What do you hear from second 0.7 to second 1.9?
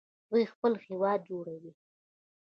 هیواد جوړوي.